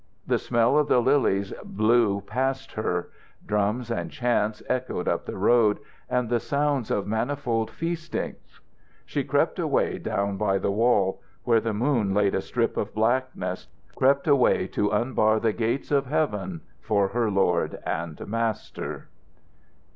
The 0.25 0.39
smell 0.39 0.79
of 0.79 0.87
the 0.87 0.99
lilies 0.99 1.53
blew 1.63 2.21
past 2.21 2.71
her. 2.71 3.11
Drums 3.45 3.91
and 3.91 4.09
chants 4.09 4.63
echoed 4.67 5.07
up 5.07 5.27
the 5.27 5.37
road, 5.37 5.77
and 6.09 6.27
the 6.27 6.39
sounds 6.39 6.89
of 6.89 7.05
manifold 7.05 7.69
feastings. 7.69 8.59
She 9.05 9.23
crept 9.23 9.59
away 9.59 9.99
down 9.99 10.37
by 10.37 10.57
the 10.57 10.71
wall, 10.71 11.21
where 11.43 11.61
the 11.61 11.75
moon 11.75 12.15
laid 12.15 12.33
a 12.33 12.41
strip 12.41 12.77
of 12.77 12.95
blackness, 12.95 13.67
crept 13.93 14.27
away 14.27 14.65
to 14.69 14.89
unbar 14.91 15.39
the 15.39 15.53
gates 15.53 15.91
of 15.91 16.07
heaven 16.07 16.61
for 16.81 17.09
her 17.09 17.29
lord 17.29 17.77
and 17.85 18.25
master. 18.27 19.07